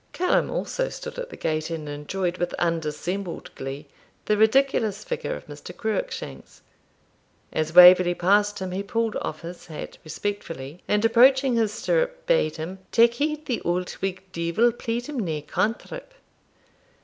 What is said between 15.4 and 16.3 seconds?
cantrip.'